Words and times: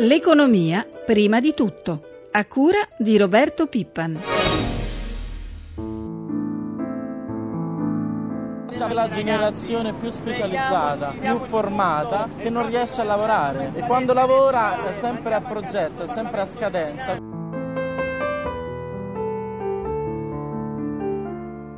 L'economia 0.00 0.86
prima 1.04 1.40
di 1.40 1.54
tutto, 1.54 2.28
a 2.30 2.44
cura 2.44 2.78
di 2.98 3.18
Roberto 3.18 3.66
Pippan. 3.66 4.20
Siamo 8.70 8.94
la 8.94 9.08
generazione 9.08 9.92
più 9.94 10.08
specializzata, 10.10 11.14
più 11.18 11.40
formata, 11.40 12.28
che 12.38 12.48
non 12.48 12.68
riesce 12.68 13.00
a 13.00 13.04
lavorare 13.04 13.72
e 13.74 13.82
quando 13.86 14.12
lavora 14.12 14.86
è 14.86 15.00
sempre 15.00 15.34
a 15.34 15.40
progetto, 15.40 16.04
è 16.04 16.06
sempre 16.06 16.42
a 16.42 16.46
scadenza. 16.46 17.16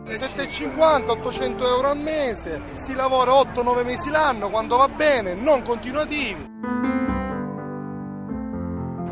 750-800 0.05 1.65
euro 1.65 1.89
al 1.89 1.97
mese, 1.97 2.61
si 2.75 2.95
lavora 2.95 3.33
8-9 3.33 3.83
mesi 3.83 4.11
l'anno 4.11 4.51
quando 4.51 4.77
va 4.77 4.89
bene, 4.89 5.33
non 5.33 5.63
continuativi 5.63 6.51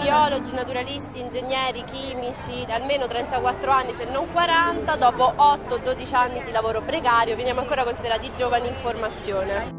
biologi, 0.08 0.54
naturalisti, 0.54 1.20
ingegneri, 1.20 1.84
chimici, 1.84 2.64
da 2.64 2.76
almeno 2.76 3.06
34 3.06 3.70
anni 3.70 3.92
se 3.92 4.06
non 4.06 4.26
40, 4.32 4.96
dopo 4.96 5.34
8-12 5.36 6.14
anni 6.14 6.42
di 6.44 6.50
lavoro 6.50 6.80
precario 6.80 7.36
veniamo 7.36 7.60
ancora 7.60 7.84
considerati 7.84 8.30
giovani 8.34 8.68
in 8.68 8.74
formazione. 8.76 9.76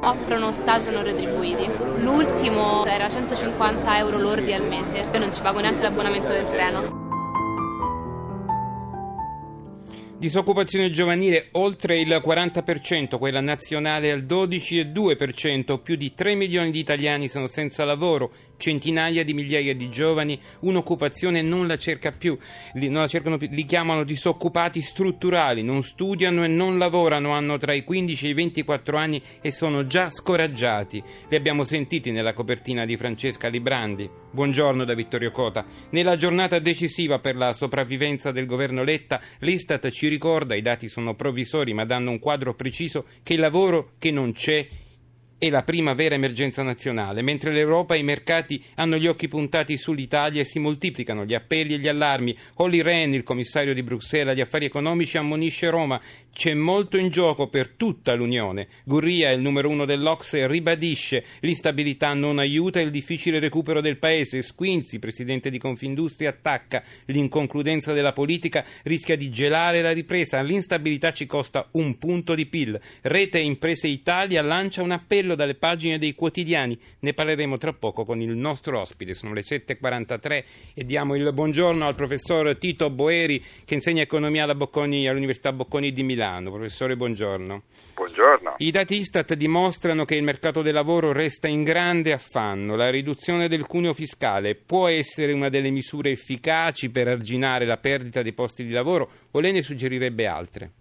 offrono 0.00 0.52
stage 0.52 0.90
non 0.90 1.02
retribuiti. 1.02 1.70
L'ultimo 1.98 2.86
era 2.86 3.10
150 3.10 3.98
euro 3.98 4.16
lordi 4.16 4.54
al 4.54 4.66
mese, 4.66 5.06
io 5.12 5.18
non 5.18 5.34
ci 5.34 5.42
pago 5.42 5.60
neanche 5.60 5.82
l'abbonamento 5.82 6.28
del 6.28 6.48
treno. 6.48 6.97
Disoccupazione 10.18 10.90
giovanile 10.90 11.46
oltre 11.52 12.00
il 12.00 12.08
40%, 12.08 13.18
quella 13.18 13.40
nazionale 13.40 14.10
al 14.10 14.24
12,2%, 14.24 15.80
più 15.80 15.94
di 15.94 16.12
3 16.12 16.34
milioni 16.34 16.72
di 16.72 16.80
italiani 16.80 17.28
sono 17.28 17.46
senza 17.46 17.84
lavoro, 17.84 18.32
centinaia 18.56 19.22
di 19.22 19.32
migliaia 19.32 19.76
di 19.76 19.88
giovani 19.88 20.36
un'occupazione 20.62 21.40
non 21.40 21.68
la 21.68 21.76
cerca 21.76 22.10
più, 22.10 22.36
li, 22.74 22.90
la 22.90 23.06
cercano 23.06 23.36
più, 23.36 23.46
li 23.50 23.64
chiamano 23.64 24.02
disoccupati 24.02 24.80
strutturali, 24.80 25.62
non 25.62 25.84
studiano 25.84 26.42
e 26.42 26.48
non 26.48 26.78
lavorano, 26.78 27.30
hanno 27.30 27.56
tra 27.56 27.72
i 27.72 27.84
15 27.84 28.26
e 28.26 28.28
i 28.30 28.34
24 28.34 28.96
anni 28.96 29.22
e 29.40 29.52
sono 29.52 29.86
già 29.86 30.10
scoraggiati. 30.10 31.00
Li 31.28 31.36
abbiamo 31.36 31.62
sentiti 31.62 32.10
nella 32.10 32.34
copertina 32.34 32.84
di 32.84 32.96
Francesca 32.96 33.46
Librandi. 33.46 34.10
Buongiorno 34.30 34.84
da 34.84 34.94
Vittorio 34.94 35.30
Cota. 35.30 35.64
Nella 35.90 36.16
giornata 36.16 36.58
decisiva 36.58 37.18
per 37.18 37.36
la 37.36 37.52
sopravvivenza 37.52 38.32
del 38.32 38.46
governo 38.46 38.82
Letta, 38.82 39.20
l'Istat 39.38 39.88
ci 39.90 40.07
ricorda, 40.08 40.54
i 40.54 40.62
dati 40.62 40.88
sono 40.88 41.14
provvisori 41.14 41.72
ma 41.72 41.84
danno 41.84 42.10
un 42.10 42.18
quadro 42.18 42.54
preciso, 42.54 43.04
che 43.22 43.36
lavoro 43.36 43.92
che 43.98 44.10
non 44.10 44.32
c'è 44.32 44.66
è 45.38 45.50
la 45.50 45.62
prima 45.62 45.94
vera 45.94 46.16
emergenza 46.16 46.64
nazionale, 46.64 47.22
mentre 47.22 47.52
l'Europa 47.52 47.94
e 47.94 48.00
i 48.00 48.02
mercati 48.02 48.60
hanno 48.74 48.96
gli 48.96 49.06
occhi 49.06 49.28
puntati 49.28 49.76
sull'Italia 49.76 50.40
e 50.40 50.44
si 50.44 50.58
moltiplicano 50.58 51.24
gli 51.24 51.34
appelli 51.34 51.74
e 51.74 51.78
gli 51.78 51.86
allarmi. 51.86 52.36
Olli 52.54 52.82
Rehn, 52.82 53.14
il 53.14 53.22
commissario 53.22 53.72
di 53.72 53.84
Bruxelles 53.84 54.32
agli 54.32 54.40
affari 54.40 54.64
economici, 54.64 55.16
ammonisce 55.16 55.70
Roma. 55.70 56.00
C'è 56.32 56.54
molto 56.54 56.96
in 56.96 57.08
gioco 57.08 57.48
per 57.48 57.70
tutta 57.70 58.14
l'Unione. 58.14 58.66
Gurria, 58.84 59.30
il 59.30 59.40
numero 59.40 59.68
uno 59.68 59.84
dell'Ocse, 59.84 60.46
ribadisce 60.48 61.24
l'instabilità 61.40 62.14
non 62.14 62.38
aiuta 62.38 62.80
il 62.80 62.90
difficile 62.90 63.38
recupero 63.38 63.80
del 63.80 63.98
paese. 63.98 64.42
Squinzi, 64.42 64.98
presidente 64.98 65.50
di 65.50 65.58
Confindustria, 65.58 66.30
attacca 66.30 66.82
l'inconcludenza 67.06 67.92
della 67.92 68.12
politica, 68.12 68.64
rischia 68.84 69.16
di 69.16 69.30
gelare 69.30 69.82
la 69.82 69.92
ripresa. 69.92 70.40
L'instabilità 70.40 71.12
ci 71.12 71.26
costa 71.26 71.68
un 71.72 71.96
punto 71.98 72.34
di 72.34 72.46
PIL. 72.46 72.80
Rete 73.02 73.38
Imprese 73.38 73.86
Italia 73.86 74.42
lancia 74.42 74.82
un 74.82 74.90
appello 74.90 75.27
appello 75.28 75.34
dalle 75.34 75.54
pagine 75.54 75.98
dei 75.98 76.14
quotidiani. 76.14 76.78
Ne 77.00 77.12
parleremo 77.12 77.58
tra 77.58 77.72
poco 77.72 78.04
con 78.04 78.20
il 78.20 78.34
nostro 78.34 78.80
ospite. 78.80 79.14
Sono 79.14 79.34
le 79.34 79.42
7.43 79.42 80.44
e 80.74 80.84
diamo 80.84 81.14
il 81.14 81.32
buongiorno 81.32 81.86
al 81.86 81.94
professor 81.94 82.56
Tito 82.56 82.88
Boeri 82.90 83.42
che 83.64 83.74
insegna 83.74 84.02
economia 84.02 84.44
alla 84.44 84.54
Bocconi, 84.54 85.06
all'Università 85.06 85.52
Bocconi 85.52 85.92
di 85.92 86.02
Milano. 86.02 86.50
Professore, 86.50 86.96
buongiorno. 86.96 87.62
Buongiorno. 87.94 88.54
I 88.58 88.70
dati 88.70 88.96
Istat 88.96 89.34
dimostrano 89.34 90.04
che 90.04 90.14
il 90.14 90.22
mercato 90.22 90.62
del 90.62 90.74
lavoro 90.74 91.12
resta 91.12 91.48
in 91.48 91.64
grande 91.64 92.12
affanno. 92.12 92.76
La 92.76 92.90
riduzione 92.90 93.48
del 93.48 93.66
cuneo 93.66 93.92
fiscale 93.92 94.54
può 94.54 94.88
essere 94.88 95.32
una 95.32 95.48
delle 95.48 95.70
misure 95.70 96.10
efficaci 96.10 96.90
per 96.90 97.08
arginare 97.08 97.66
la 97.66 97.76
perdita 97.76 98.22
dei 98.22 98.32
posti 98.32 98.64
di 98.64 98.70
lavoro 98.70 99.10
o 99.32 99.40
lei 99.40 99.52
ne 99.52 99.62
suggerirebbe 99.62 100.26
altre? 100.26 100.72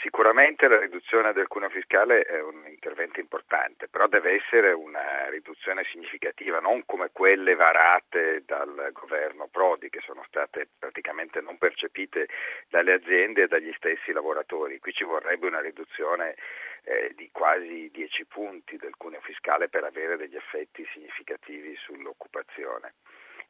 Sicuramente 0.00 0.68
la 0.68 0.78
riduzione 0.78 1.32
del 1.32 1.48
cuneo 1.48 1.70
fiscale 1.70 2.22
è 2.22 2.40
un 2.40 2.64
intervento 2.68 3.18
importante, 3.18 3.88
però 3.88 4.06
deve 4.06 4.34
essere 4.34 4.70
una 4.70 5.28
riduzione 5.28 5.82
significativa, 5.90 6.60
non 6.60 6.84
come 6.86 7.10
quelle 7.10 7.56
varate 7.56 8.44
dal 8.46 8.90
governo 8.92 9.48
Prodi, 9.48 9.90
che 9.90 9.98
sono 10.04 10.22
state 10.28 10.68
praticamente 10.78 11.40
non 11.40 11.58
percepite 11.58 12.28
dalle 12.68 12.92
aziende 12.92 13.42
e 13.42 13.48
dagli 13.48 13.72
stessi 13.76 14.12
lavoratori. 14.12 14.78
Qui 14.78 14.92
ci 14.92 15.02
vorrebbe 15.02 15.48
una 15.48 15.60
riduzione 15.60 16.36
eh, 16.84 17.12
di 17.16 17.28
quasi 17.32 17.90
10 17.92 18.24
punti 18.26 18.76
del 18.76 18.94
cuneo 18.96 19.20
fiscale 19.20 19.68
per 19.68 19.82
avere 19.82 20.16
degli 20.16 20.36
effetti 20.36 20.86
significativi 20.92 21.74
sull'occupazione 21.74 22.94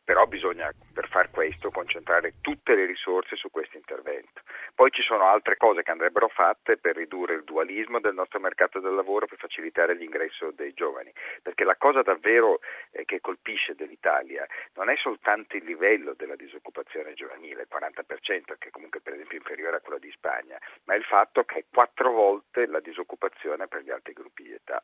però 0.08 0.24
bisogna 0.24 0.72
per 0.94 1.06
far 1.06 1.30
questo 1.30 1.70
concentrare 1.70 2.36
tutte 2.40 2.74
le 2.74 2.86
risorse 2.86 3.36
su 3.36 3.50
questo 3.50 3.76
intervento. 3.76 4.40
Poi 4.74 4.90
ci 4.90 5.02
sono 5.02 5.24
altre 5.24 5.58
cose 5.58 5.82
che 5.82 5.90
andrebbero 5.90 6.28
fatte 6.28 6.78
per 6.78 6.96
ridurre 6.96 7.34
il 7.34 7.44
dualismo 7.44 8.00
del 8.00 8.14
nostro 8.14 8.40
mercato 8.40 8.80
del 8.80 8.94
lavoro, 8.94 9.26
per 9.26 9.36
facilitare 9.36 9.94
l'ingresso 9.94 10.50
dei 10.52 10.72
giovani, 10.72 11.12
perché 11.42 11.62
la 11.64 11.76
cosa 11.76 12.00
davvero 12.00 12.60
eh, 12.90 13.04
che 13.04 13.20
colpisce 13.20 13.74
dell'Italia 13.74 14.46
non 14.76 14.88
è 14.88 14.96
soltanto 14.96 15.58
il 15.58 15.64
livello 15.64 16.14
della 16.14 16.36
disoccupazione 16.36 17.12
giovanile, 17.12 17.66
il 17.68 17.68
40%, 17.70 18.56
che 18.56 18.70
comunque 18.70 19.02
per 19.02 19.12
esempio 19.12 19.36
è 19.36 19.40
inferiore 19.40 19.76
a 19.76 19.80
quello 19.80 19.98
di 19.98 20.10
Spagna, 20.12 20.58
ma 20.84 20.94
il 20.94 21.04
fatto 21.04 21.44
che 21.44 21.58
è 21.58 21.64
quattro 21.70 22.12
volte 22.12 22.64
la 22.64 22.80
disoccupazione 22.80 23.68
per 23.68 23.82
gli 23.82 23.90
altri 23.90 24.14
gruppi 24.14 24.44
di 24.44 24.54
età. 24.54 24.82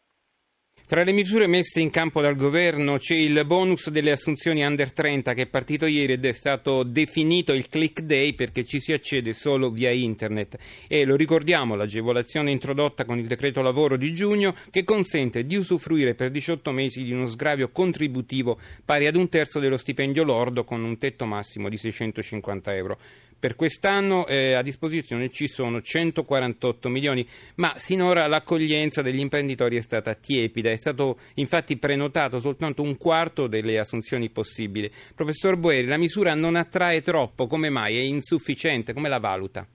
Tra 0.87 1.03
le 1.03 1.13
misure 1.13 1.47
messe 1.47 1.81
in 1.81 1.89
campo 1.89 2.21
dal 2.21 2.37
governo 2.37 2.99
c'è 2.99 3.15
il 3.15 3.47
bonus 3.47 3.89
delle 3.89 4.11
assunzioni 4.11 4.63
under 4.63 4.93
30 4.93 5.33
che 5.33 5.43
è 5.43 5.47
partito 5.47 5.87
ieri 5.87 6.13
ed 6.13 6.27
è 6.27 6.35
stato 6.35 6.83
definito 6.83 7.55
il 7.55 7.71
click 7.71 8.03
day 8.03 8.35
perché 8.35 8.67
ci 8.67 8.83
si 8.83 8.93
accede 8.93 9.33
solo 9.33 9.71
via 9.71 9.91
internet 9.91 10.59
e 10.87 11.07
lo 11.07 11.17
ricordiamo 11.17 11.75
l'agevolazione 11.75 12.51
introdotta 12.51 13.07
con 13.07 13.19
il 13.19 13.27
decreto 13.27 13.63
lavoro 13.63 13.97
di 13.97 14.13
giugno 14.13 14.55
che 14.71 14.85
consente 14.85 15.47
di 15.47 15.57
usufruire 15.57 16.15
per 16.15 16.31
18 16.31 16.71
mesi 16.71 17.03
di 17.03 17.13
uno 17.13 17.29
sgravio 17.29 17.71
contributivo 17.71 18.59
pari 18.85 19.07
ad 19.07 19.17
un 19.17 19.31
terzo 19.31 19.61
dello 19.61 19.79
stipendio 19.79 20.23
lordo 20.23 20.65
con 20.65 20.85
un 20.85 20.99
tetto 20.99 21.25
massimo 21.25 21.71
di 21.71 21.79
650 21.79 22.75
euro. 22.75 22.99
Per 23.45 23.57
quest'anno 23.57 24.27
eh, 24.27 24.55
a 24.55 24.63
disposizione 24.63 25.29
ci 25.29 25.49
sono 25.49 25.83
148 25.83 26.89
milioni, 26.89 27.27
ma 27.57 27.77
sinora 27.77 28.27
l'accoglienza 28.27 29.03
degli 29.03 29.19
imprenditori 29.19 29.77
è 29.77 29.83
stata 29.83 30.15
tiepida, 30.15 30.71
è 30.71 30.77
stato 30.77 31.19
infatti 31.35 31.77
prenotato 31.77 32.39
soltanto 32.39 32.81
un 32.81 32.97
quarto 32.97 33.47
delle 33.47 33.79
assunzioni 33.79 34.31
possibili. 34.31 34.91
Professor 35.15 35.59
Boeri, 35.59 35.87
la 35.87 35.99
misura 35.99 36.33
non 36.33 36.57
attrae 36.57 37.03
troppo, 37.03 37.47
come 37.47 37.69
mai? 37.69 37.99
È 37.99 38.01
insufficiente? 38.01 38.95
Come 38.95 39.11
la 39.11 39.19
valuta? 39.19 39.67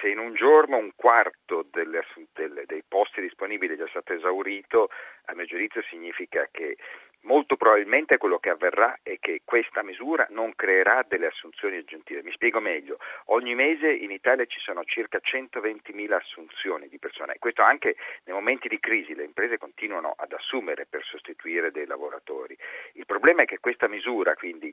Se 0.00 0.08
in 0.08 0.18
un 0.18 0.34
giorno 0.34 0.76
un 0.76 0.90
quarto 0.96 1.68
delle, 1.70 2.00
delle, 2.34 2.64
dei 2.66 2.82
posti 2.86 3.20
disponibili 3.20 3.74
è 3.74 3.76
già 3.76 3.86
stato 3.90 4.12
esaurito, 4.12 4.88
a 5.26 5.34
mio 5.36 5.44
giudizio 5.44 5.82
significa 5.88 6.48
che 6.50 6.76
Molto 7.26 7.56
probabilmente 7.56 8.18
quello 8.18 8.38
che 8.38 8.50
avverrà 8.50 9.00
è 9.02 9.18
che 9.18 9.40
questa 9.44 9.82
misura 9.82 10.28
non 10.30 10.54
creerà 10.54 11.04
delle 11.08 11.26
assunzioni 11.26 11.76
aggiuntive. 11.76 12.22
Mi 12.22 12.30
spiego 12.30 12.60
meglio. 12.60 12.98
Ogni 13.26 13.56
mese 13.56 13.90
in 13.92 14.12
Italia 14.12 14.46
ci 14.46 14.60
sono 14.60 14.84
circa 14.84 15.18
120.000 15.20 16.12
assunzioni 16.12 16.86
di 16.88 17.00
persone. 17.00 17.34
Questo 17.40 17.62
anche 17.62 17.96
nei 18.24 18.34
momenti 18.34 18.68
di 18.68 18.78
crisi 18.78 19.12
le 19.16 19.24
imprese 19.24 19.58
continuano 19.58 20.14
ad 20.16 20.32
assumere 20.32 20.86
per 20.86 21.02
sostituire 21.02 21.72
dei 21.72 21.86
lavoratori. 21.86 22.56
Il 22.92 23.06
problema 23.06 23.42
è 23.42 23.44
che 23.44 23.58
questa 23.58 23.88
misura, 23.88 24.36
quindi 24.36 24.72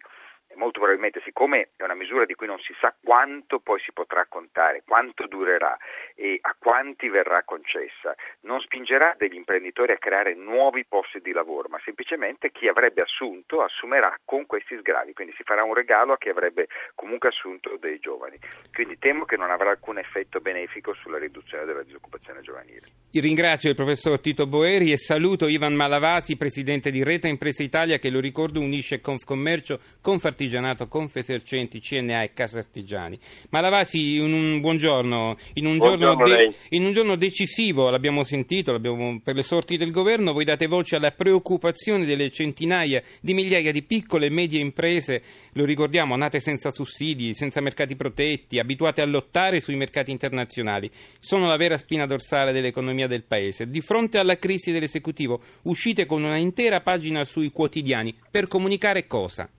molto 0.55 0.79
probabilmente, 0.79 1.21
siccome 1.23 1.69
è 1.75 1.83
una 1.83 1.95
misura 1.95 2.25
di 2.25 2.35
cui 2.35 2.47
non 2.47 2.59
si 2.59 2.73
sa 2.79 2.93
quanto 3.03 3.59
poi 3.59 3.79
si 3.79 3.91
potrà 3.91 4.25
contare, 4.27 4.83
quanto 4.85 5.27
durerà 5.27 5.77
e 6.15 6.37
a 6.41 6.55
quanti 6.57 7.09
verrà 7.09 7.43
concessa, 7.43 8.15
non 8.41 8.59
spingerà 8.61 9.15
degli 9.17 9.35
imprenditori 9.35 9.93
a 9.93 9.97
creare 9.97 10.35
nuovi 10.35 10.85
posti 10.85 11.19
di 11.21 11.31
lavoro, 11.31 11.69
ma 11.69 11.79
semplicemente 11.83 12.51
chi 12.51 12.67
avrebbe 12.67 13.01
assunto 13.01 13.61
assumerà 13.61 14.15
con 14.23 14.45
questi 14.45 14.77
sgravi, 14.77 15.13
quindi 15.13 15.33
si 15.35 15.43
farà 15.43 15.63
un 15.63 15.73
regalo 15.73 16.13
a 16.13 16.17
chi 16.17 16.29
avrebbe 16.29 16.67
comunque 16.95 17.29
assunto 17.29 17.77
dei 17.79 17.99
giovani. 17.99 18.37
Quindi 18.71 18.97
temo 18.99 19.25
che 19.25 19.37
non 19.37 19.51
avrà 19.51 19.71
alcun 19.71 19.97
effetto 19.97 20.39
benefico 20.39 20.93
sulla 20.93 21.17
riduzione 21.17 21.65
della 21.65 21.83
disoccupazione 21.83 22.41
giovanile. 22.41 22.81
Ringrazio 23.11 23.69
il 23.69 23.75
professor 23.75 24.19
Tito 24.19 24.47
Boeri 24.47 24.91
e 24.91 24.97
saluto 24.97 25.47
Ivan 25.47 25.75
Malavasi, 25.75 26.35
presidente 26.35 26.91
di 26.91 27.03
Rete 27.03 27.27
Impresa 27.27 27.63
Italia, 27.63 27.97
che 27.97 28.09
lo 28.09 28.19
ricordo 28.19 28.59
unisce 28.59 29.01
Confcommercio, 29.01 29.79
Confartigianato 30.01 30.42
Artigianato, 30.43 30.89
Confesercenti, 30.89 31.79
CNA 31.79 32.23
e 32.23 32.33
Casa 32.33 32.59
Artigiani. 32.59 33.17
Malavasi, 33.49 34.17
un, 34.17 34.33
un 34.33 34.59
buongiorno. 34.59 35.37
In 35.53 35.65
un, 35.65 35.79
giorno 35.79 36.15
de- 36.15 36.53
in 36.69 36.83
un, 36.83 36.91
giorno 36.91 37.15
decisivo, 37.15 37.89
l'abbiamo 37.89 38.25
sentito, 38.25 38.73
l'abbiamo, 38.73 39.21
per 39.23 39.35
le 39.35 39.43
sorti 39.43 39.77
del 39.77 39.91
governo, 39.91 40.33
voi 40.33 40.43
date 40.43 40.67
voce 40.67 40.97
alla 40.97 41.11
preoccupazione 41.11 42.05
delle 42.05 42.29
centinaia 42.29 43.01
di 43.21 43.33
migliaia 43.33 43.71
di 43.71 43.83
piccole 43.83 44.25
e 44.25 44.31
medie 44.31 44.59
imprese, 44.59 45.21
lo 45.53 45.63
ricordiamo, 45.63 46.17
nate 46.17 46.41
senza 46.41 46.71
sussidi, 46.71 47.33
senza 47.33 47.61
mercati 47.61 47.95
protetti, 47.95 48.59
abituate 48.59 49.01
a 49.01 49.05
lottare 49.05 49.61
sui 49.61 49.77
mercati 49.77 50.11
internazionali. 50.11 50.91
Sono 51.19 51.47
la 51.47 51.55
vera 51.55 51.77
spina 51.77 52.05
dorsale 52.05 52.51
dell'economia 52.51 53.07
del 53.07 53.23
Paese. 53.23 53.69
Di 53.69 53.79
fronte 53.79 54.17
alla 54.17 54.37
crisi 54.37 54.73
dell'esecutivo, 54.73 55.39
uscite 55.63 56.05
con 56.05 56.21
una 56.21 56.37
intera 56.37 56.81
pagina 56.81 57.23
sui 57.23 57.49
quotidiani 57.49 58.13
per 58.29 58.47
comunicare 58.47 59.07
cosa? 59.07 59.49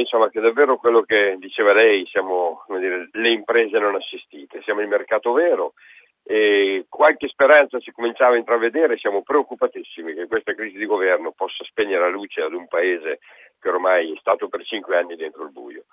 Insomma, 0.00 0.30
che 0.30 0.40
davvero 0.40 0.76
quello 0.76 1.02
che 1.02 1.36
diceva 1.38 1.72
lei, 1.72 2.06
siamo 2.06 2.64
dire, 2.78 3.08
le 3.12 3.30
imprese 3.30 3.78
non 3.78 3.94
assistite, 3.94 4.62
siamo 4.62 4.80
il 4.80 4.88
mercato 4.88 5.32
vero 5.32 5.74
e 6.30 6.84
qualche 6.90 7.26
speranza 7.28 7.80
si 7.80 7.90
cominciava 7.90 8.34
a 8.34 8.38
intravedere, 8.38 8.98
siamo 8.98 9.22
preoccupatissimi 9.22 10.12
che 10.12 10.26
questa 10.26 10.54
crisi 10.54 10.76
di 10.76 10.84
governo 10.84 11.32
possa 11.32 11.64
spegnere 11.64 12.02
la 12.02 12.10
luce 12.10 12.42
ad 12.42 12.52
un 12.52 12.68
paese 12.68 13.20
che 13.58 13.68
ormai 13.70 14.12
è 14.12 14.16
stato 14.20 14.48
per 14.48 14.62
cinque 14.64 14.98
anni 14.98 15.16
dentro 15.16 15.44
il 15.44 15.52
buio. 15.52 15.84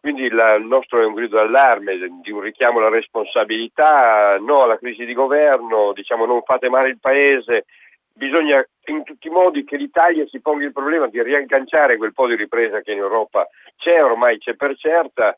Quindi 0.00 0.28
la, 0.28 0.54
il 0.54 0.64
nostro 0.64 1.00
è 1.00 1.04
un 1.04 1.14
grido 1.14 1.36
d'allarme, 1.36 1.98
di 2.20 2.30
un 2.30 2.40
richiamo 2.40 2.78
alla 2.78 2.88
responsabilità, 2.88 4.36
no 4.38 4.62
alla 4.62 4.76
crisi 4.76 5.04
di 5.04 5.14
governo, 5.14 5.92
diciamo 5.92 6.26
non 6.26 6.42
fate 6.42 6.68
male 6.68 6.88
il 6.88 6.98
paese, 7.00 7.66
bisogna 8.12 8.64
in 8.92 9.04
tutti 9.04 9.28
i 9.28 9.30
modi 9.30 9.64
che 9.64 9.76
l'Italia 9.76 10.26
si 10.26 10.40
ponga 10.40 10.64
il 10.64 10.72
problema 10.72 11.08
di 11.08 11.22
riagganciare 11.22 11.96
quel 11.96 12.12
po' 12.12 12.26
di 12.26 12.36
ripresa 12.36 12.80
che 12.80 12.92
in 12.92 12.98
Europa 12.98 13.48
c'è, 13.76 14.02
ormai 14.02 14.38
c'è 14.38 14.54
per 14.54 14.76
certa. 14.76 15.36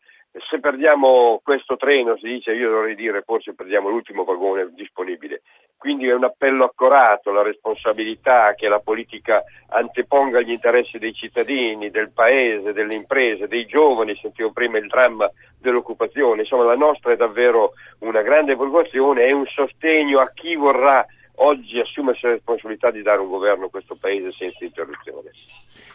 Se 0.51 0.61
perdiamo 0.61 1.41
questo 1.43 1.77
treno, 1.77 2.17
si 2.19 2.29
dice, 2.29 2.53
io 2.53 2.71
dovrei 2.71 2.95
dire 2.95 3.23
forse 3.23 3.55
perdiamo 3.55 3.89
l'ultimo 3.89 4.25
vagone 4.25 4.69
disponibile. 4.73 5.43
Quindi 5.77 6.07
è 6.09 6.15
un 6.15 6.25
appello 6.25 6.65
accorato 6.65 7.31
alla 7.31 7.43
responsabilità 7.43 8.55
che 8.55 8.69
la 8.69 8.81
politica 8.81 9.43
anteponga 9.69 10.41
gli 10.41 10.51
interessi 10.51 10.99
dei 10.99 11.15
cittadini, 11.15 11.91
del 11.91 12.11
paese, 12.13 12.73
delle 12.73 12.95
imprese, 12.95 13.49
dei 13.49 13.65
giovani, 13.65 14.19
sentivo 14.21 14.53
prima 14.53 14.79
il 14.79 14.89
dramma 14.89 15.31
dell'occupazione, 15.59 16.43
insomma 16.43 16.65
la 16.65 16.77
nostra 16.77 17.13
è 17.13 17.17
davvero 17.17 17.73
una 18.01 18.23
grande 18.23 18.55
preoccupazione 18.55 19.25
e 19.25 19.33
un 19.33 19.47
sostegno 19.47 20.21
a 20.21 20.31
chi 20.35 20.57
vorrà 20.57 21.05
oggi 21.39 21.79
assumersi 21.79 22.27
la 22.27 22.33
responsabilità 22.33 22.91
di 22.91 23.03
dare 23.03 23.21
un 23.21 23.29
governo 23.29 23.67
a 23.67 23.71
questo 23.71 23.97
Paese 23.97 24.33
senza 24.39 24.65
interruzione. 24.65 25.31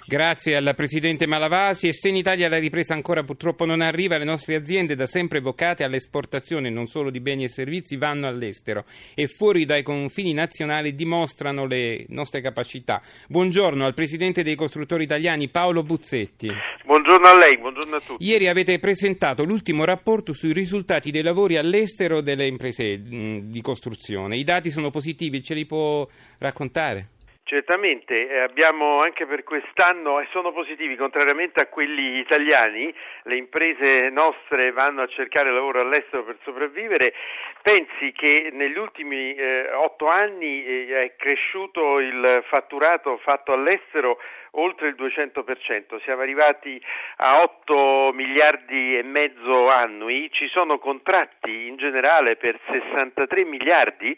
Grazie 0.06 0.58
al 0.58 0.74
Presidente 0.76 1.26
Malavasi 1.26 1.88
e 1.88 1.94
se 1.94 2.10
in 2.10 2.18
Italia 2.18 2.50
la 2.50 2.60
ripresa 2.60 2.94
ancora 2.94 3.24
purtroppo 3.24 3.66
non 3.66 3.80
arriva, 3.80 4.18
le 4.18 4.26
nostre 4.26 4.56
aziende 4.56 4.96
da 4.96 5.06
sempre 5.06 5.40
vocate 5.40 5.84
all'esportazione 5.84 6.70
non 6.70 6.88
solo 6.88 7.10
di 7.10 7.22
beni 7.22 7.46
e 7.46 7.50
servizi 7.50 7.96
vanno 7.96 8.28
all'estero 8.28 8.84
e 9.16 9.28
fuori 9.28 9.64
dai 9.66 9.82
confini 9.82 10.34
nazionali 10.34 10.94
dimostrano 10.94 11.66
le 11.66 12.06
nostre 12.10 12.42
capacità. 12.42 13.02
Buongiorno 13.28 13.86
al 13.86 13.94
Presidente 13.94 14.44
dei 14.44 14.56
costruttori 14.56 15.04
italiani 15.04 15.48
Paolo 15.48 15.84
Buzzetti. 15.84 16.52
Buongiorno 16.86 17.28
a 17.28 17.38
lei, 17.38 17.58
buongiorno 17.58 17.96
a 17.96 18.02
tutti. 18.02 18.26
Ieri 18.26 18.50
avete 18.50 18.78
presentato 18.80 19.46
l'ultimo 19.46 19.86
rapporto 19.86 20.34
sui 20.34 20.52
risultati 20.52 21.12
dei 21.12 21.24
lavori 21.24 21.56
all'estero 21.56 22.20
delle 22.20 22.46
imprese 22.46 23.02
di 23.02 23.62
costruzione. 23.62 24.36
I 24.36 24.44
dati 24.44 24.70
sono 24.70 24.90
positivi, 24.90 25.33
ce 25.42 25.54
li 25.54 25.66
può 25.66 26.08
raccontare? 26.40 27.08
Certamente, 27.46 28.30
eh, 28.30 28.40
abbiamo 28.40 29.02
anche 29.02 29.26
per 29.26 29.44
quest'anno 29.44 30.20
e 30.22 30.28
sono 30.32 30.54
positivi, 30.54 30.96
contrariamente 30.96 31.60
a 31.60 31.68
quelli 31.68 32.18
italiani, 32.18 32.92
le 33.24 33.36
imprese 33.36 34.10
nostre 34.10 34.72
vanno 34.72 35.02
a 35.02 35.08
cercare 35.08 35.52
lavoro 35.52 35.82
all'estero 35.82 36.24
per 36.24 36.38
sopravvivere. 36.44 37.14
Pensi 37.62 38.12
che 38.14 38.50
negli 38.54 38.78
ultimi 38.78 39.36
eh, 39.36 39.72
otto 39.74 40.08
anni 40.08 40.64
eh, 40.66 41.04
è 41.04 41.16
cresciuto 41.18 42.00
il 42.00 42.44
fatturato 42.48 43.18
fatto 43.18 43.52
all'estero 43.52 44.18
oltre 44.56 44.88
il 44.88 44.96
200%, 44.98 46.02
siamo 46.04 46.22
arrivati 46.22 46.82
a 47.18 47.42
8 47.42 48.12
miliardi 48.14 48.98
e 48.98 49.04
mezzo 49.04 49.70
annui, 49.70 50.30
ci 50.32 50.48
sono 50.48 50.78
contratti 50.80 51.68
in 51.68 51.78
generale 51.78 52.36
per 52.36 52.60
63 52.68 53.46
miliardi 53.46 54.18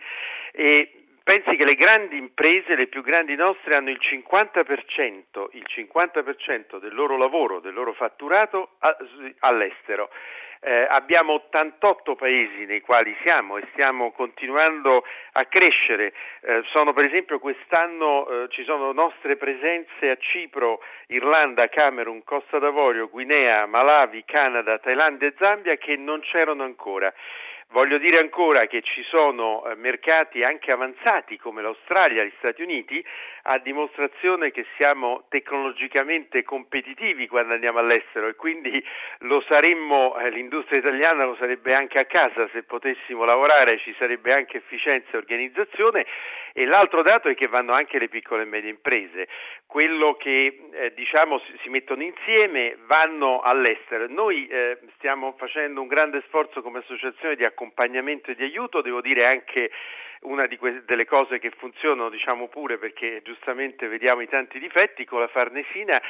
e 0.51 0.94
Pensi 1.25 1.55
che 1.55 1.65
le 1.65 1.73
grandi 1.73 2.17
imprese, 2.17 2.75
le 2.75 2.85
più 2.85 3.01
grandi 3.01 3.35
nostre, 3.35 3.73
hanno 3.73 3.89
il 3.89 3.97
50%, 3.99 5.47
il 5.53 5.65
50% 5.67 6.77
del 6.77 6.93
loro 6.93 7.17
lavoro, 7.17 7.59
del 7.59 7.73
loro 7.73 7.93
fatturato 7.93 8.73
all'estero. 9.39 10.11
Eh, 10.59 10.85
abbiamo 10.87 11.33
88 11.33 12.13
paesi 12.13 12.65
nei 12.65 12.81
quali 12.81 13.15
siamo 13.23 13.57
e 13.57 13.65
stiamo 13.71 14.11
continuando 14.11 15.03
a 15.31 15.45
crescere. 15.45 16.13
Eh, 16.41 16.61
sono 16.71 16.93
per 16.93 17.05
esempio 17.05 17.39
quest'anno 17.39 18.27
eh, 18.27 18.47
ci 18.49 18.63
sono 18.63 18.91
nostre 18.91 19.35
presenze 19.35 20.11
a 20.11 20.17
Cipro, 20.17 20.79
Irlanda, 21.07 21.69
Camerun, 21.69 22.23
Costa 22.23 22.59
d'Avorio, 22.59 23.09
Guinea, 23.09 23.65
Malawi, 23.65 24.23
Canada, 24.25 24.77
Thailandia 24.77 25.29
e 25.29 25.33
Zambia 25.39 25.75
che 25.77 25.95
non 25.95 26.19
c'erano 26.19 26.61
ancora. 26.61 27.11
Voglio 27.69 27.97
dire 27.97 28.19
ancora 28.19 28.67
che 28.67 28.81
ci 28.81 29.03
sono 29.03 29.65
eh, 29.65 29.75
mercati 29.75 30.43
anche 30.43 30.71
avanzati 30.71 31.37
come 31.37 31.61
l'Australia 31.61 32.21
e 32.21 32.27
gli 32.27 32.33
Stati 32.37 32.61
Uniti, 32.61 33.03
a 33.47 33.59
dimostrazione 33.59 34.49
che 34.49 34.65
siamo 34.75 35.25
tecnologicamente 35.29 36.41
competitivi 36.43 37.27
quando 37.27 37.53
andiamo 37.53 37.77
all'estero 37.77 38.27
e 38.27 38.35
quindi 38.35 38.83
lo 39.19 39.41
saremmo, 39.41 40.17
eh, 40.17 40.31
l'industria 40.31 40.79
italiana 40.79 41.25
lo 41.25 41.35
sarebbe 41.35 41.75
anche 41.75 41.99
a 41.99 42.05
casa 42.05 42.49
se 42.51 42.63
potessimo 42.63 43.23
lavorare, 43.23 43.77
ci 43.77 43.93
sarebbe 43.99 44.33
anche 44.33 44.57
efficienza 44.57 45.11
e 45.11 45.17
organizzazione 45.17 46.05
e 46.53 46.65
l'altro 46.65 47.03
dato 47.03 47.29
è 47.29 47.35
che 47.35 47.47
vanno 47.47 47.73
anche 47.73 47.99
le 47.99 48.07
piccole 48.07 48.43
e 48.43 48.45
medie 48.45 48.71
imprese, 48.71 49.27
quello 49.67 50.15
che 50.15 50.61
eh, 50.71 50.93
diciamo 50.95 51.39
si, 51.61 51.69
mettono 51.69 52.01
insieme 52.01 52.77
vanno 52.87 53.41
all'estero. 53.41 54.07
Noi 54.07 54.47
eh, 54.47 54.79
stiamo 54.95 55.35
facendo 55.37 55.81
un 55.81 55.87
grande 55.87 56.23
sforzo 56.25 56.63
come 56.63 56.79
associazione 56.79 57.35
di 57.35 57.45
accompagnamento 57.45 58.31
e 58.31 58.35
di 58.35 58.43
aiuto, 58.43 58.81
devo 58.81 59.01
dire 59.01 59.27
anche 59.27 59.69
una 60.21 60.47
que- 60.47 60.83
delle 60.85 61.05
cose 61.05 61.39
che 61.39 61.51
funzionano, 61.51 62.09
diciamo 62.09 62.47
pure 62.47 62.77
perché 62.77 63.21
giustamente 63.23 63.87
vediamo 63.87 64.21
i 64.21 64.27
tanti 64.27 64.59
difetti, 64.59 65.05
con 65.05 65.19
la 65.19 65.27
Farnesina 65.27 66.01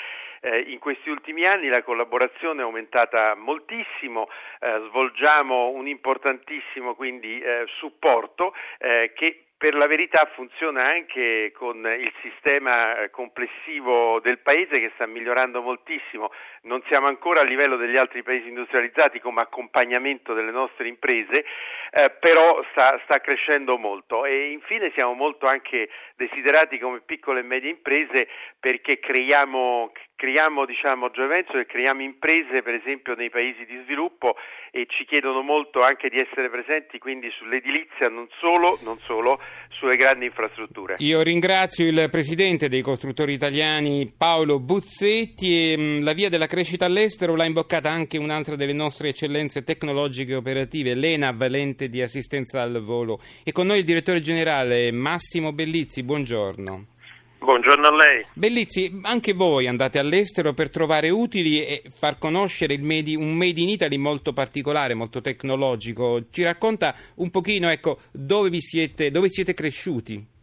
eh, 0.42 0.60
in 0.60 0.80
questi 0.80 1.10
ultimi 1.10 1.46
anni 1.46 1.68
la 1.68 1.84
collaborazione 1.84 2.62
è 2.62 2.64
aumentata 2.64 3.36
moltissimo, 3.36 4.28
eh, 4.60 4.84
svolgiamo 4.90 5.70
un 5.70 5.88
importantissimo 5.88 6.94
quindi 6.96 7.40
eh, 7.40 7.66
supporto 7.78 8.54
eh, 8.78 9.12
che 9.16 9.45
per 9.58 9.74
la 9.74 9.88
verità 9.88 10.30
funziona 10.34 10.86
anche 10.86 11.54
con 11.56 11.78
il 11.78 12.12
sistema 12.22 12.98
eh, 12.98 13.10
complessivo 13.10 14.20
del 14.20 14.40
paese 14.40 14.80
che 14.80 14.92
sta 14.96 15.06
migliorando 15.06 15.62
moltissimo. 15.62 16.32
Non 16.64 16.84
siamo 16.88 17.08
ancora 17.08 17.40
a 17.40 17.44
livello 17.44 17.78
degli 17.78 17.96
altri 17.96 18.22
paesi 18.22 18.50
industrializzati 18.50 19.20
come 19.20 19.42
accompagnamento 19.42 20.34
delle 20.34 20.52
nostre 20.52 20.90
imprese, 20.90 21.46
eh, 21.92 22.10
però 22.20 22.62
sta, 22.72 23.00
sta, 23.06 23.22
crescendo 23.22 23.78
molto 23.78 24.26
e 24.26 24.52
infine 24.52 24.92
siamo 24.92 25.14
molto 25.14 25.48
anche 25.48 25.90
desiderati 26.16 26.78
come 26.78 27.00
piccole 27.00 27.40
e 27.40 27.44
medie 27.44 27.70
imprese 27.70 28.28
perché 28.60 29.00
creiamo, 29.00 29.92
creiamo 30.16 30.66
diciamo, 30.66 31.12
giovenzo 31.12 31.58
e 31.58 31.66
creiamo 31.66 32.02
imprese 32.02 32.62
per 32.64 32.74
esempio 32.74 33.16
nei 33.16 33.30
paesi 33.30 33.66
di 33.66 33.80
sviluppo 33.84 34.36
e 34.72 34.88
ci 34.90 35.06
chiedono 35.06 35.42
molto 35.42 35.84
anche 35.84 36.10
di 36.10 36.20
essere 36.20 36.50
presenti 36.50 36.98
quindi 37.00 37.30
sull'edilizia 37.32 38.10
non 38.10 38.28
solo, 38.40 38.80
non 38.84 38.98
solo 39.00 39.40
sulle 39.70 39.98
grandi 39.98 40.26
infrastrutture. 40.26 40.96
Io 41.00 41.22
ringrazio 41.22 41.86
il 41.88 42.08
presidente 42.10 42.70
dei 42.70 42.82
costruttori 42.82 43.34
italiani 43.34 44.12
Paolo 44.18 44.60
Buzzetti 44.60 45.74
e 45.74 45.78
mh, 45.78 46.04
la 46.04 46.14
via 46.14 46.30
della 46.30 46.48
crescita 46.48 46.86
all'estero 46.86 47.36
l'ha 47.36 47.46
imboccata 47.46 47.90
anche 47.90 48.18
un'altra 48.18 48.56
delle 48.56 48.74
nostre 48.74 49.10
eccellenze 49.10 49.64
tecnologiche 49.64 50.32
e 50.32 50.38
operative, 50.38 50.96
l'ENAV, 50.96 51.48
l'ente 51.48 51.90
di 51.90 52.02
assistenza 52.02 52.62
al 52.62 52.82
volo. 52.82 53.20
E 53.44 53.52
con 53.52 53.68
noi 53.68 53.80
il 53.80 53.86
direttore 53.86 54.22
generale 54.22 54.92
Massimo 54.92 55.52
Bellizzi, 55.52 56.04
buongiorno. 56.04 56.94
Buongiorno 57.40 57.88
a 57.88 57.96
lei. 57.96 58.26
Bellizzi, 58.34 59.02
anche 59.04 59.34
voi 59.34 59.68
andate 59.68 60.00
all'estero 60.00 60.54
per 60.54 60.70
trovare 60.70 61.10
utili 61.10 61.66
e 61.66 61.84
far 61.90 62.18
conoscere 62.18 62.78
made, 62.78 63.16
un 63.16 63.36
Made 63.36 63.60
in 63.60 63.70
Italy 63.70 63.98
molto 63.98 64.34
particolare, 64.34 64.94
molto 64.94 65.22
tecnologico. 65.22 66.30
Ci 66.32 66.44
racconta 66.44 66.96
un 67.18 67.30
pochino 67.30 67.70
ecco, 67.70 68.00
dove, 68.12 68.50
siete, 68.60 69.12
dove 69.12 69.30
siete 69.30 69.54
cresciuti? 69.54 70.34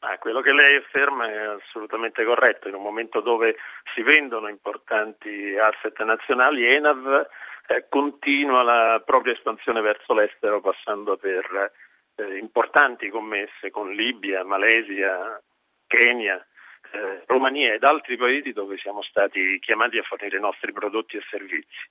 Ah, 0.00 0.18
quello 0.18 0.42
che 0.42 0.52
lei 0.52 0.76
afferma 0.76 1.30
è 1.30 1.36
assolutamente 1.56 2.24
corretto. 2.24 2.68
In 2.68 2.74
un 2.74 2.82
momento 2.82 3.20
dove 3.20 3.56
si 3.94 4.02
vendono 4.02 4.48
importanti 4.48 5.56
asset 5.56 5.98
nazionali, 6.02 6.64
Enav 6.64 7.26
eh, 7.68 7.86
continua 7.88 8.62
la 8.62 9.02
propria 9.04 9.32
espansione 9.32 9.80
verso 9.80 10.12
l'estero 10.12 10.60
passando 10.60 11.16
per 11.16 11.72
eh, 12.16 12.36
importanti 12.36 13.08
commesse 13.08 13.70
con 13.70 13.92
Libia, 13.92 14.44
Malesia, 14.44 15.40
Kenya, 15.94 16.44
eh, 16.90 17.22
Romania 17.26 17.74
ed 17.74 17.84
altri 17.84 18.16
paesi 18.16 18.52
dove 18.52 18.76
siamo 18.78 19.02
stati 19.02 19.58
chiamati 19.60 19.98
a 19.98 20.02
fornire 20.02 20.36
i 20.36 20.40
nostri 20.40 20.72
prodotti 20.72 21.16
e 21.16 21.22
servizi. 21.30 21.88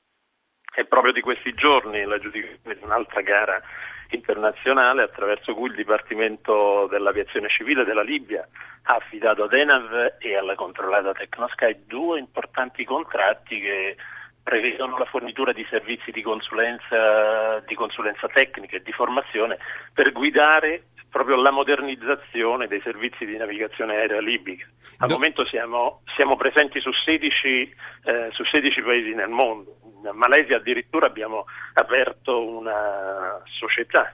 È 0.74 0.84
proprio 0.86 1.14
di 1.14 1.22
questi 1.22 1.54
giorni 1.54 2.04
l'aggiudicazione 2.04 2.76
di 2.76 2.84
un'altra 2.84 3.22
gara 3.22 3.62
internazionale 4.10 5.04
attraverso 5.04 5.54
cui 5.54 5.70
il 5.70 5.76
Dipartimento 5.76 6.88
dell'Aviazione 6.88 7.48
Civile 7.48 7.86
della 7.86 8.02
Libia 8.02 8.48
ha 8.84 8.96
affidato 8.96 9.44
ad 9.44 9.54
Enav 9.54 10.16
e 10.20 10.36
alla 10.36 10.56
controllata 10.56 11.14
Tecnosky 11.14 11.86
due 11.86 12.20
importanti 12.20 12.84
contratti 12.84 13.60
che 13.60 13.96
prevedono 14.44 14.98
la 14.98 15.06
fornitura 15.06 15.54
di 15.54 15.66
servizi 15.70 16.12
di 16.12 16.22
consulenza, 16.22 17.60
di 17.66 17.76
consulenza 17.76 18.28
tecnica 18.28 18.76
e 18.76 18.82
di 18.82 18.92
formazione 18.92 19.58
per 19.94 20.12
guidare 20.12 20.88
proprio 21.14 21.36
la 21.36 21.52
modernizzazione 21.52 22.66
dei 22.66 22.82
servizi 22.82 23.24
di 23.24 23.38
navigazione 23.38 23.98
aerea 23.98 24.20
libica. 24.20 24.66
Al 24.98 25.10
Do... 25.10 25.14
momento 25.14 25.46
siamo, 25.46 26.02
siamo, 26.16 26.36
presenti 26.36 26.80
su 26.82 26.92
16, 26.92 27.76
eh, 28.06 28.30
su 28.32 28.44
16 28.44 28.82
paesi 28.82 29.14
nel 29.14 29.30
mondo. 29.30 29.78
In 29.84 30.10
Malesia 30.14 30.58
addirittura 30.58 31.06
abbiamo 31.06 31.46
aperto 31.74 32.44
una 32.44 33.40
società 33.46 34.12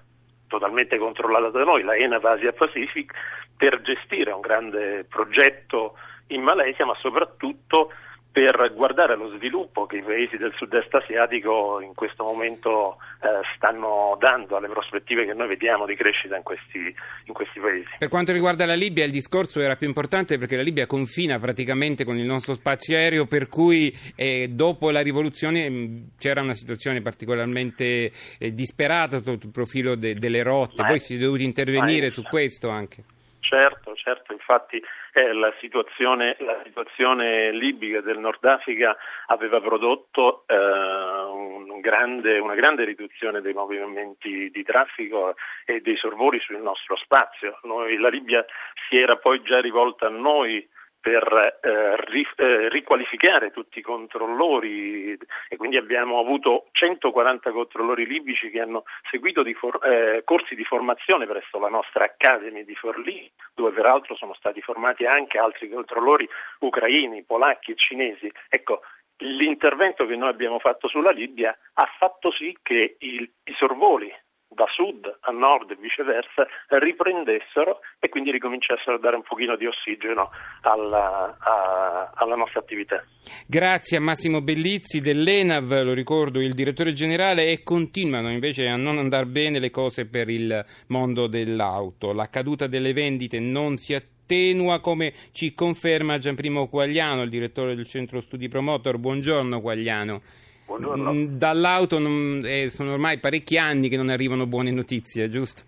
totalmente 0.48 0.98
controllata 0.98 1.50
da 1.50 1.64
noi, 1.64 1.84
la 1.84 1.96
ENAV 1.96 2.26
Asia 2.26 2.52
Pacific, 2.52 3.14
per 3.56 3.82
gestire 3.82 4.34
un 4.34 4.42
grande 4.42 5.06
progetto 5.08 5.98
in 6.28 6.42
Malesia, 6.42 6.86
ma 6.86 6.96
soprattutto 7.00 7.94
per 8.32 8.74
guardare 8.76 9.14
allo 9.14 9.30
sviluppo 9.36 9.88
che 9.88 9.98
i 9.98 10.04
paesi 10.04 10.38
del 10.38 10.54
sud-est 10.56 10.94
asiatico 10.94 11.80
in 11.82 11.96
questo 11.96 12.24
momento 12.24 12.98
eh, 13.22 13.42
stanno 13.56 14.16
dando 14.20 14.56
alle 14.56 14.68
prospettive 14.68 15.26
che 15.26 15.34
noi 15.34 15.48
vediamo 15.48 15.86
di 15.86 15.96
crescita 15.96 16.38
in 16.38 16.44
questi, 16.44 16.94
in 17.26 17.34
questi, 17.34 17.60
paesi. 17.60 17.88
Per 17.98 18.08
quanto 18.08 18.32
riguarda 18.32 18.66
la 18.66 18.76
Libia 18.76 19.04
il 19.04 19.12
discorso 19.12 19.60
era 19.60 19.76
più 19.76 19.88
importante 19.88 20.38
perché 20.38 20.56
la 20.56 20.62
Libia 20.62 20.86
confina 20.86 21.40
praticamente 21.40 22.06
con 22.06 22.18
il 22.18 22.26
nostro 22.26 22.54
spazio 22.54 22.96
aereo 22.96 23.26
per 23.26 23.50
cui 23.50 23.92
eh, 24.16 24.50
dopo 24.50 24.92
la 24.92 25.02
rivoluzione 25.02 25.68
mh, 25.68 25.76
mm, 25.76 25.98
c'era 26.20 26.42
una 26.42 26.54
situazione 26.54 27.02
particolarmente 27.02 28.12
eh, 28.38 28.54
disperata 28.54 29.18
sotto 29.18 29.48
il 29.48 29.52
profilo 29.52 29.96
de- 29.96 30.14
delle 30.16 30.44
rotte, 30.44 30.84
voi 30.84 31.00
siete 31.00 31.24
dovuti 31.24 31.44
intervenire 31.44 32.12
su 32.12 32.22
questo 32.22 32.70
anche. 32.70 33.04
Certo, 33.50 33.96
certo, 33.96 34.32
infatti 34.32 34.80
eh, 35.12 35.34
la, 35.34 35.52
situazione, 35.60 36.36
la, 36.38 36.62
situazione, 36.64 37.52
libica 37.52 38.00
del 38.00 38.20
Nord 38.20 38.46
Africa 38.46 38.96
aveva 39.26 39.60
prodotto 39.60 40.44
eh, 40.46 40.56
un 40.56 41.80
grande, 41.80 42.38
una 42.38 42.54
grande 42.54 42.86
riduzione 42.86 43.42
dei 43.42 43.54
movimenti 43.54 44.52
di 44.52 44.62
traffico 44.62 45.34
e 45.66 45.82
dei 45.82 45.96
sorvoli 45.96 46.40
sul 46.40 46.58
nostro 46.58 46.96
spazio. 46.98 47.58
Noi, 47.64 47.98
la 47.98 48.10
Libia 48.10 48.46
si 48.88 49.00
era 49.00 49.18
poi 49.18 49.42
già 49.42 49.60
rivolta 49.60 50.06
a 50.06 50.10
noi 50.10 50.64
per 51.02 51.60
eh, 51.62 51.96
ri, 52.08 52.28
eh, 52.36 52.70
riqualificare 52.70 53.52
tutti 53.52 53.80
i 53.80 53.82
controllori 53.82 55.18
e 55.48 55.58
quindi 55.58 55.78
abbiamo 55.78 56.20
avuto 56.20 56.68
140 56.72 57.52
controllori 57.52 58.06
libici 58.06 58.50
che 58.50 58.60
hanno 58.60 58.84
seguito 59.10 59.42
di 59.44 59.54
for, 59.54 59.80
eh, 59.86 60.24
corsi 60.26 60.56
di 60.56 60.64
formazione 60.64 61.26
presso 61.26 61.58
la 61.60 61.70
nostra 61.70 62.04
Academy 62.04 62.66
di 62.66 62.76
Forlì, 62.76 63.32
dove 63.54 63.72
peraltro 63.72 64.16
sono 64.16 64.34
stati 64.34 64.62
formati 64.62 65.06
anche 65.06 65.38
altri 65.38 65.70
controllori 65.70 66.28
ucraini, 66.60 67.24
polacchi 67.24 67.72
e 67.72 67.76
cinesi. 67.76 68.32
Ecco, 68.50 68.82
l'intervento 69.20 70.06
che 70.06 70.16
noi 70.16 70.30
abbiamo 70.30 70.60
fatto 70.60 70.88
sulla 70.88 71.12
Libia 71.12 71.58
ha 71.74 71.86
fatto 71.98 72.32
sì 72.32 72.58
che 72.62 72.96
il, 73.00 73.30
i 73.44 73.54
sorvoli 73.58 74.14
da 74.50 74.66
sud 74.74 75.06
a 75.22 75.32
nord 75.32 75.70
e 75.72 75.78
viceversa 75.80 76.48
riprendessero 76.70 77.82
e 78.00 78.10
quindi 78.10 78.32
ricominciassero 78.32 78.96
a 78.96 79.00
dare 79.00 79.16
un 79.16 79.22
pochino 79.22 79.56
di 79.56 79.68
ossigeno 79.68 80.32
alla, 80.62 81.38
a, 81.40 82.12
alla 82.16 82.36
nostra 82.36 82.60
attività. 82.60 83.04
Grazie 83.46 83.98
a 83.98 84.02
Massimo 84.02 84.42
Bellizzi 84.42 85.02
dell'ENAV, 85.02 85.84
lo 85.84 85.94
ricordo, 85.94 86.42
il 86.42 86.56
direttore 86.56 86.94
generale, 86.94 87.48
e 87.48 87.62
continuano 87.64 88.32
invece 88.32 88.68
a 88.68 88.76
non 88.76 88.98
andare 88.98 89.26
bene 89.26 89.60
le 89.60 89.70
cose 89.70 90.08
per 90.08 90.30
il 90.30 90.66
mondo 90.88 91.28
dell'auto. 91.28 92.12
La 92.12 92.30
caduta 92.30 92.66
delle 92.66 92.94
vendite 92.94 93.40
non 93.40 93.78
si 93.78 93.94
attenua 93.94 94.80
come 94.80 95.14
ci 95.32 95.54
conferma 95.54 96.18
Gianprimo 96.18 96.68
Quagliano, 96.68 97.22
il 97.22 97.30
direttore 97.30 97.76
del 97.76 97.88
centro 97.88 98.20
studi 98.20 98.48
Promotor. 98.48 98.98
Buongiorno 98.98 99.62
Quagliano. 99.62 100.22
Buongiorno. 100.70 101.12
Mm, 101.12 101.26
dall'auto 101.40 101.98
non, 101.98 102.44
eh, 102.46 102.70
sono 102.70 102.94
ormai 102.94 103.18
parecchi 103.18 103.58
anni 103.58 103.90
che 103.90 103.98
non 103.98 104.10
arrivano 104.10 104.46
buone 104.46 104.70
notizie, 104.70 105.28
giusto? 105.28 105.64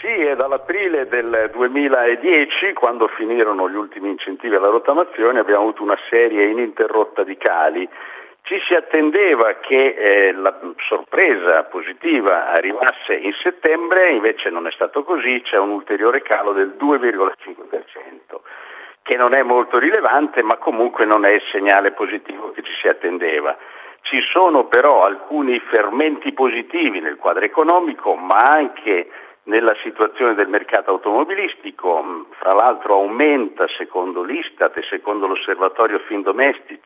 Sì, 0.00 0.08
è 0.08 0.34
dall'aprile 0.34 1.06
del 1.08 1.50
2010, 1.52 2.72
quando 2.72 3.06
finirono 3.08 3.68
gli 3.68 3.76
ultimi 3.76 4.08
incentivi 4.08 4.56
alla 4.56 4.70
rottamazione, 4.70 5.40
abbiamo 5.40 5.60
avuto 5.60 5.82
una 5.82 5.98
serie 6.08 6.48
ininterrotta 6.48 7.22
di 7.22 7.36
cali. 7.36 7.86
Ci 8.44 8.58
si 8.66 8.72
attendeva 8.72 9.56
che 9.60 9.94
eh, 9.94 10.32
la 10.32 10.58
sorpresa 10.88 11.62
positiva 11.64 12.50
arrivasse 12.50 13.14
in 13.14 13.32
settembre, 13.42 14.10
invece 14.12 14.48
non 14.48 14.66
è 14.66 14.70
stato 14.70 15.04
così, 15.04 15.42
c'è 15.44 15.58
un 15.58 15.68
ulteriore 15.68 16.22
calo 16.22 16.52
del 16.52 16.74
2,5%, 16.80 18.40
che 19.02 19.16
non 19.16 19.34
è 19.34 19.42
molto 19.42 19.78
rilevante, 19.78 20.42
ma 20.42 20.56
comunque 20.56 21.04
non 21.04 21.26
è 21.26 21.32
il 21.32 21.42
segnale 21.52 21.92
positivo 21.92 22.52
che 22.52 22.62
ci 22.62 22.72
si 22.80 22.88
attendeva. 22.88 23.54
Ci 24.02 24.20
sono 24.30 24.66
però 24.66 25.04
alcuni 25.04 25.58
fermenti 25.60 26.32
positivi 26.32 27.00
nel 27.00 27.16
quadro 27.16 27.44
economico, 27.44 28.14
ma 28.14 28.36
anche 28.36 29.08
nella 29.44 29.74
situazione 29.82 30.34
del 30.34 30.48
mercato 30.48 30.90
automobilistico, 30.90 32.26
fra 32.38 32.52
l'altro 32.52 32.94
aumenta 32.94 33.66
secondo 33.76 34.22
l'Istat 34.22 34.76
e 34.76 34.82
secondo 34.82 35.26
l'osservatorio 35.26 35.98
Findomestic 36.00 36.80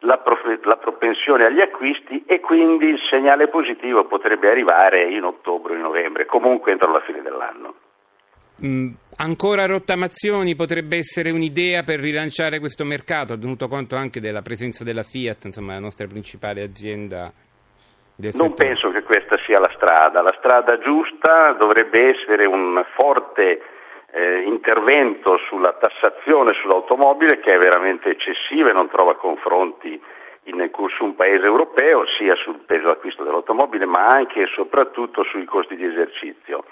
la, 0.00 0.18
prof- 0.18 0.64
la 0.64 0.76
propensione 0.76 1.44
agli 1.44 1.60
acquisti 1.60 2.24
e 2.26 2.40
quindi 2.40 2.86
il 2.86 3.00
segnale 3.10 3.48
positivo 3.48 4.04
potrebbe 4.04 4.50
arrivare 4.50 5.10
in 5.10 5.24
ottobre 5.24 5.74
o 5.74 5.76
in 5.76 5.82
novembre, 5.82 6.26
comunque 6.26 6.72
entro 6.72 6.90
la 6.90 7.00
fine 7.00 7.22
dell'anno. 7.22 7.74
Mm, 8.64 8.90
ancora 9.16 9.66
rottamazioni 9.66 10.54
potrebbe 10.54 10.96
essere 10.96 11.30
un'idea 11.30 11.82
per 11.82 11.98
rilanciare 11.98 12.60
questo 12.60 12.84
mercato, 12.84 13.36
tenuto 13.36 13.66
conto 13.66 13.96
anche 13.96 14.20
della 14.20 14.40
presenza 14.40 14.84
della 14.84 15.02
Fiat, 15.02 15.46
insomma, 15.46 15.72
la 15.72 15.80
nostra 15.80 16.06
principale 16.06 16.62
azienda. 16.62 17.32
Del 18.14 18.32
non 18.34 18.54
penso 18.54 18.90
che 18.90 19.02
questa 19.02 19.36
sia 19.44 19.58
la 19.58 19.70
strada. 19.74 20.22
La 20.22 20.34
strada 20.38 20.78
giusta 20.78 21.52
dovrebbe 21.52 22.14
essere 22.14 22.44
un 22.44 22.84
forte 22.94 23.62
eh, 24.12 24.42
intervento 24.42 25.38
sulla 25.48 25.72
tassazione 25.72 26.52
sull'automobile 26.60 27.40
che 27.40 27.54
è 27.54 27.58
veramente 27.58 28.10
eccessiva 28.10 28.70
e 28.70 28.72
non 28.72 28.88
trova 28.88 29.16
confronti 29.16 30.00
in 30.44 30.56
nessun 30.56 31.16
paese 31.16 31.46
europeo, 31.46 32.04
sia 32.18 32.36
sul 32.36 32.60
peso 32.66 32.88
d'acquisto 32.88 33.24
dell'automobile 33.24 33.86
ma 33.86 34.06
anche 34.06 34.42
e 34.42 34.46
soprattutto 34.54 35.24
sui 35.24 35.44
costi 35.44 35.74
di 35.74 35.84
esercizio 35.84 36.64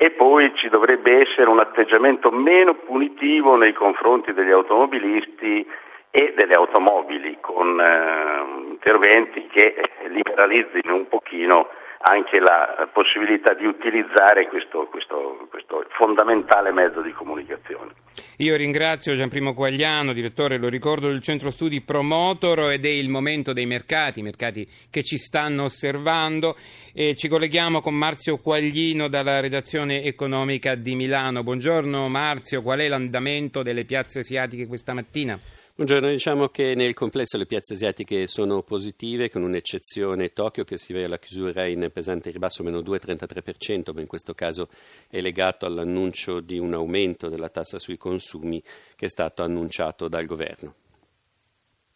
e 0.00 0.12
poi 0.12 0.52
ci 0.54 0.68
dovrebbe 0.68 1.22
essere 1.22 1.50
un 1.50 1.58
atteggiamento 1.58 2.30
meno 2.30 2.74
punitivo 2.74 3.56
nei 3.56 3.72
confronti 3.72 4.32
degli 4.32 4.52
automobilisti 4.52 5.68
e 6.12 6.32
delle 6.36 6.54
automobili 6.54 7.38
con 7.40 7.80
eh, 7.80 8.70
interventi 8.70 9.48
che 9.48 9.74
liberalizzino 10.06 10.94
un 10.94 11.08
pochino 11.08 11.68
anche 12.00 12.38
la 12.38 12.88
possibilità 12.92 13.54
di 13.54 13.66
utilizzare 13.66 14.46
questo, 14.48 14.86
questo, 14.86 15.46
questo, 15.50 15.84
fondamentale 15.96 16.70
mezzo 16.70 17.00
di 17.02 17.10
comunicazione. 17.12 17.92
Io 18.38 18.56
ringrazio 18.56 19.16
Gianprimo 19.16 19.52
Quagliano, 19.52 20.12
direttore, 20.12 20.58
lo 20.58 20.68
ricordo, 20.68 21.08
del 21.08 21.20
centro 21.20 21.50
studi 21.50 21.82
Promotor 21.82 22.70
ed 22.70 22.84
è 22.84 22.88
il 22.88 23.08
momento 23.08 23.52
dei 23.52 23.66
mercati, 23.66 24.22
mercati 24.22 24.66
che 24.90 25.02
ci 25.02 25.16
stanno 25.16 25.64
osservando 25.64 26.54
e 26.94 27.16
ci 27.16 27.28
colleghiamo 27.28 27.80
con 27.80 27.94
Marzio 27.94 28.38
Quaglino 28.38 29.08
dalla 29.08 29.40
redazione 29.40 30.04
economica 30.04 30.76
di 30.76 30.94
Milano. 30.94 31.42
Buongiorno 31.42 32.08
Marzio, 32.08 32.62
qual 32.62 32.78
è 32.78 32.86
l'andamento 32.86 33.62
delle 33.62 33.84
piazze 33.84 34.20
asiatiche 34.20 34.68
questa 34.68 34.94
mattina? 34.94 35.38
Buongiorno, 35.78 36.10
diciamo 36.10 36.48
che 36.48 36.74
nel 36.74 36.92
complesso 36.92 37.38
le 37.38 37.46
piazze 37.46 37.74
asiatiche 37.74 38.26
sono 38.26 38.62
positive, 38.62 39.30
con 39.30 39.44
un'eccezione 39.44 40.32
Tokyo 40.32 40.64
che 40.64 40.76
si 40.76 40.92
vede 40.92 41.04
alla 41.04 41.20
chiusura 41.20 41.66
in 41.66 41.88
pesante 41.92 42.30
ribasso 42.30 42.64
meno 42.64 42.80
2,33%, 42.80 43.94
ma 43.94 44.00
in 44.00 44.08
questo 44.08 44.34
caso 44.34 44.70
è 45.08 45.20
legato 45.20 45.66
all'annuncio 45.66 46.40
di 46.40 46.58
un 46.58 46.74
aumento 46.74 47.28
della 47.28 47.48
tassa 47.48 47.78
sui 47.78 47.96
consumi 47.96 48.60
che 48.96 49.04
è 49.04 49.08
stato 49.08 49.44
annunciato 49.44 50.08
dal 50.08 50.26
governo. 50.26 50.74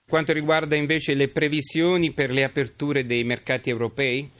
Quanto 0.08 0.32
riguarda 0.32 0.76
invece 0.76 1.14
le 1.14 1.26
previsioni 1.26 2.12
per 2.12 2.30
le 2.30 2.44
aperture 2.44 3.04
dei 3.04 3.24
mercati 3.24 3.68
europei? 3.68 4.30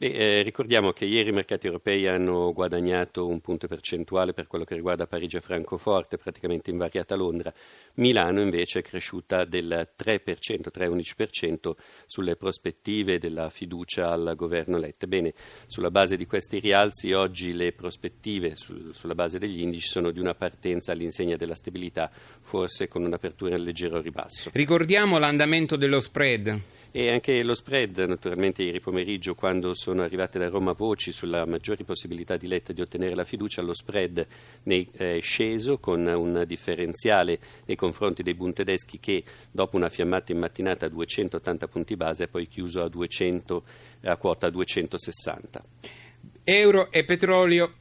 Beh, 0.00 0.12
eh, 0.12 0.42
ricordiamo 0.42 0.92
che 0.92 1.06
ieri 1.06 1.30
i 1.30 1.32
mercati 1.32 1.66
europei 1.66 2.06
hanno 2.06 2.52
guadagnato 2.52 3.26
un 3.26 3.40
punto 3.40 3.66
percentuale 3.66 4.32
per 4.32 4.46
quello 4.46 4.62
che 4.62 4.76
riguarda 4.76 5.08
Parigi 5.08 5.38
e 5.38 5.40
Francoforte, 5.40 6.16
praticamente 6.16 6.70
invariata 6.70 7.16
Londra. 7.16 7.52
Milano 7.94 8.40
invece 8.40 8.78
è 8.78 8.82
cresciuta 8.82 9.44
del 9.44 9.88
3%, 9.98 10.68
3,11% 10.72 11.72
sulle 12.06 12.36
prospettive 12.36 13.18
della 13.18 13.50
fiducia 13.50 14.12
al 14.12 14.34
governo 14.36 14.78
Lette. 14.78 15.08
Bene, 15.08 15.34
sulla 15.66 15.90
base 15.90 16.16
di 16.16 16.26
questi 16.26 16.60
rialzi 16.60 17.12
oggi 17.12 17.52
le 17.52 17.72
prospettive 17.72 18.54
sul, 18.54 18.94
sulla 18.94 19.16
base 19.16 19.40
degli 19.40 19.62
indici 19.62 19.88
sono 19.88 20.12
di 20.12 20.20
una 20.20 20.36
partenza 20.36 20.92
all'insegna 20.92 21.34
della 21.34 21.56
stabilità, 21.56 22.08
forse 22.40 22.86
con 22.86 23.04
un'apertura 23.04 23.56
in 23.56 23.64
leggero 23.64 24.00
ribasso. 24.00 24.50
Ricordiamo 24.52 25.18
l'andamento 25.18 25.74
dello 25.74 25.98
spread. 25.98 26.77
E 26.90 27.10
anche 27.10 27.42
lo 27.42 27.54
spread, 27.54 27.98
naturalmente, 27.98 28.62
ieri 28.62 28.80
pomeriggio, 28.80 29.34
quando 29.34 29.74
sono 29.74 30.02
arrivate 30.02 30.38
da 30.38 30.48
Roma 30.48 30.72
voci 30.72 31.12
sulla 31.12 31.44
maggiori 31.44 31.84
possibilità 31.84 32.38
di 32.38 32.46
Letta 32.46 32.72
di 32.72 32.80
ottenere 32.80 33.14
la 33.14 33.24
fiducia, 33.24 33.60
lo 33.60 33.74
spread 33.74 34.26
ne 34.62 34.86
è 34.92 35.18
sceso 35.20 35.78
con 35.78 36.06
un 36.06 36.44
differenziale 36.46 37.38
nei 37.66 37.76
confronti 37.76 38.22
dei 38.22 38.32
Bund 38.32 38.54
tedeschi 38.54 38.98
che, 38.98 39.22
dopo 39.50 39.76
una 39.76 39.90
fiammata 39.90 40.32
in 40.32 40.38
mattinata 40.38 40.86
a 40.86 40.88
280 40.88 41.68
punti 41.68 41.94
base, 41.94 42.24
ha 42.24 42.28
poi 42.28 42.48
chiuso 42.48 42.82
a, 42.82 42.88
200, 42.88 43.64
a 44.04 44.16
quota 44.16 44.48
260. 44.48 45.62
Euro 46.44 46.90
e 46.90 47.04
petrolio 47.04 47.74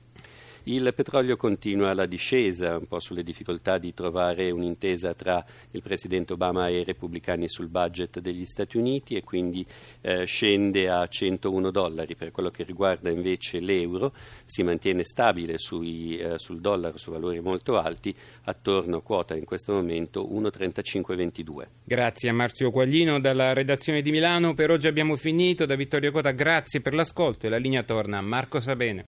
il 0.67 0.93
petrolio 0.93 1.38
continua 1.38 1.93
la 1.93 2.05
discesa, 2.05 2.77
un 2.77 2.88
po' 2.88 3.00
sulle 3.00 3.24
difficoltà 3.24 3.77
di 3.77 3.93
trovare 3.93 4.51
un'intesa 4.51 5.13
tra 5.13 5.43
il 5.71 5.81
presidente 5.81 6.33
Obama 6.33 6.67
e 6.67 6.79
i 6.79 6.83
repubblicani 6.83 7.47
sul 7.47 7.67
budget 7.67 8.19
degli 8.19 8.43
Stati 8.43 8.77
Uniti 8.77 9.15
e 9.15 9.24
quindi 9.24 9.65
eh, 10.01 10.25
scende 10.25 10.89
a 10.89 11.07
101 11.07 11.71
dollari. 11.71 12.15
Per 12.15 12.31
quello 12.31 12.50
che 12.50 12.63
riguarda 12.63 13.09
invece 13.09 13.59
l'euro 13.59 14.12
si 14.43 14.63
mantiene 14.63 15.03
stabile 15.03 15.57
sui, 15.57 16.17
eh, 16.17 16.38
sul 16.38 16.59
dollaro 16.59 16.97
su 16.97 17.12
valori 17.12 17.39
molto 17.39 17.77
alti, 17.77 18.13
attorno 18.43 18.97
a 18.97 19.01
quota 19.01 19.36
in 19.36 19.45
questo 19.45 19.74
momento 19.74 20.27
1,3522. 20.27 21.67
Grazie 21.83 22.29
a 22.29 22.33
Marzio 22.33 22.71
Quaglino 22.71 23.19
dalla 23.19 23.53
redazione 23.53 24.01
di 24.01 24.12
Milano. 24.12 24.53
Per 24.53 24.69
oggi 24.71 24.88
abbiamo 24.88 25.15
finito. 25.15 25.65
Da 25.65 25.75
Vittorio 25.75 26.12
Cota 26.12 26.31
grazie 26.31 26.81
per 26.81 26.93
l'ascolto 26.93 27.45
e 27.45 27.50
la 27.50 27.57
linea 27.57 27.83
torna 27.83 28.17
a 28.17 28.21
Marco 28.21 28.59
Sabene. 28.59 29.05